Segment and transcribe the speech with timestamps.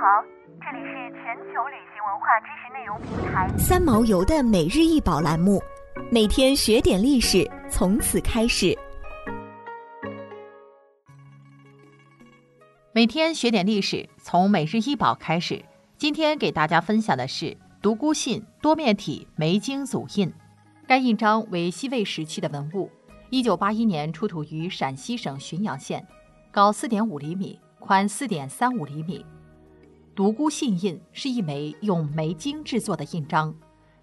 [0.00, 0.22] 好，
[0.60, 5.60] 这里是全球旅行文化知识内容平台三毛游的每日一宝栏目，
[6.08, 8.78] 每天学点历史，从此开始。
[12.92, 15.64] 每天学点历史，从每日一宝开始。
[15.96, 20.32] 今天给大家分享的是独孤信多面体梅经组印，
[20.86, 22.88] 该印章为西魏时期的文物，
[23.30, 26.06] 一九八一年出土于陕西省旬阳县，
[26.52, 29.26] 高四点五厘米，宽四点三五厘米。
[30.18, 33.54] 独孤信印是一枚用梅精制作的印章，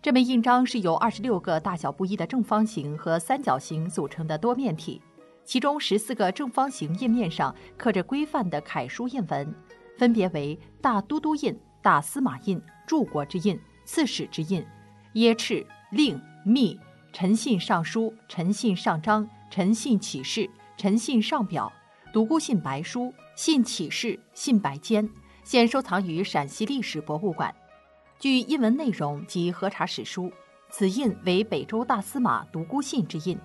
[0.01, 5.01] 这枚印章是由二十六个大小不一的正方形和三角形组成的多面体，
[5.43, 9.53] 其中十四个正方形印面上刻着规范的楷书印文，
[9.97, 11.53] 分别为大都督印。
[11.81, 14.65] 大司马印、柱国之印、刺史之印、
[15.15, 16.79] 耶敕、令、密、
[17.11, 21.69] 陈信上书、陈信上章、陈信启事、陈信上表、
[22.13, 25.09] 独孤信白书、信启事、信白笺，
[25.45, 27.53] 现收藏于陕西历史博物馆。
[28.17, 30.31] 据印文内容及核查史书，
[30.71, 33.37] 此印为北周大司马独孤信之印。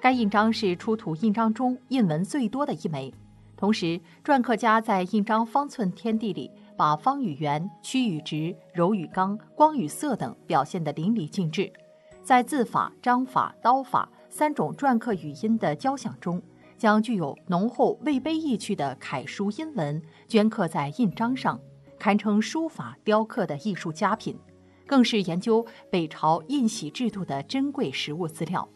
[0.00, 3.12] 该印章是出土印章中印文最多的一枚。
[3.54, 6.50] 同时，篆刻家在印章方寸天地里。
[6.74, 11.70] 把方与圆、曲与直、柔与刚、光与色等表现得淋漓尽致，
[12.24, 16.42] 在字法、章法、刀法三种篆刻语音的交响中，
[16.82, 21.56] 将具有浓厚魏碑意趣的楷书音文镌刻在印章上，
[21.96, 24.36] 堪称书法雕刻的艺术佳品，
[24.84, 28.68] 更是研究北朝印玺制度的珍贵实物资料。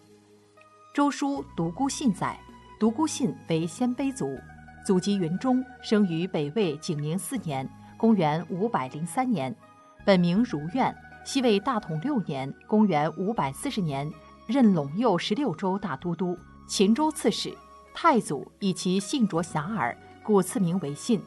[0.95, 2.39] 周书独孤信载，
[2.79, 4.39] 独孤信为鲜卑族，
[4.85, 7.69] 祖籍云中，生于北魏景宁四年。
[7.97, 9.53] 公元五百零三年，
[10.05, 14.09] 本名如愿，西魏大统六年（公元五百四十年），
[14.47, 17.53] 任陇右十六州大都督、秦州刺史。
[17.99, 21.19] 太祖以其姓卓遐迩，故赐名为信。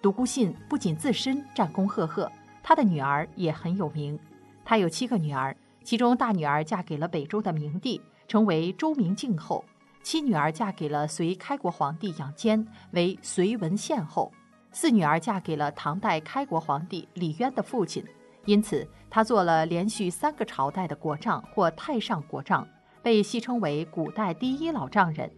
[0.00, 4.18] 独孤信不仅自身战功赫赫，他的女儿也很有名。
[4.64, 9.62] 他有七个女儿，其中大女儿嫁给了北周的明帝，成为周明敬后；
[10.02, 14.32] 七女儿嫁给了隋开国皇帝杨坚，为隋文献后。
[14.72, 18.02] 四女儿嫁给了唐代开国皇帝李渊的父亲，
[18.46, 22.66] 因此他做了连续三个朝代的国丈或太上国丈，
[23.02, 25.30] 被戏称为古代第一老丈人。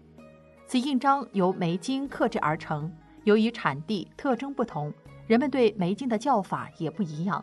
[0.69, 2.93] 此印章由梅金刻制而成，
[3.25, 4.93] 由于产地特征不同，
[5.27, 7.43] 人们对梅金的叫法也不一样，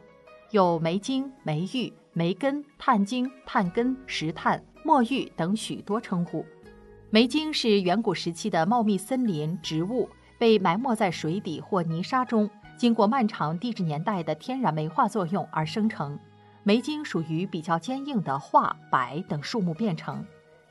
[0.52, 6.46] 有梅金、梅玉、梅根、炭金、炭根、石炭、墨玉等许多称呼。
[7.09, 10.08] 梅金是远古时期的茂密森林植物。
[10.38, 12.47] 被埋没在水底或泥沙中，
[12.78, 16.19] 经过漫长地质年代的天然煤化作用而生成。
[16.62, 20.24] 煤晶属于比较坚硬的桦、柏等树木变成，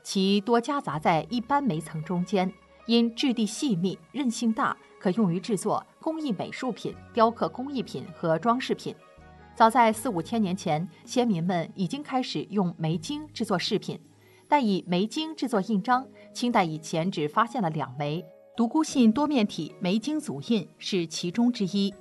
[0.05, 2.49] 其多夹杂在一般煤层中间，
[2.85, 8.95] 因质地细密、韧性大，可用于制作工艺美术品、雕刻工艺品和装饰品。
[9.55, 13.99] 早在四五千年前，先民们已经开始用煤晶制作饰品，
[14.47, 18.23] 但以煤晶制作印章，清代以前只发现了两枚。
[18.55, 21.91] 独孤信多面体梅晶组印是其中之一。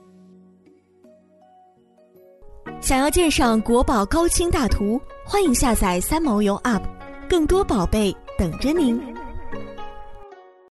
[2.82, 6.82] 想要鉴赏国宝高清大图，欢迎下载三毛游 App，
[7.34, 9.23] 更多宝贝等着您。